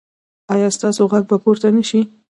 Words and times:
ایا 0.53 0.69
ستاسو 0.77 1.01
غږ 1.11 1.23
به 1.29 1.37
پورته 1.43 1.67
نه 1.75 1.83
شي؟ 1.89 1.99